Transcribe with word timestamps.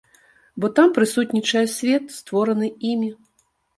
Бо 0.63 0.69
там 0.77 0.95
прысутнічае 0.95 1.63
свет, 1.75 2.03
створаны 2.17 2.67
імі. 2.93 3.11